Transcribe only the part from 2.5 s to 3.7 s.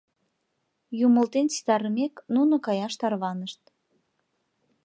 каяш тарванышт.